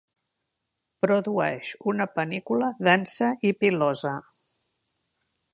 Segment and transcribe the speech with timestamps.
[1.05, 4.19] Produeix una panícula densa i pilosa.